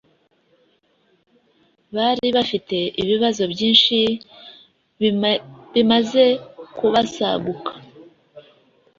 [1.95, 3.97] bari bafite ibibazo byinshi
[5.75, 6.23] bimaze
[6.77, 7.71] kubasaguka;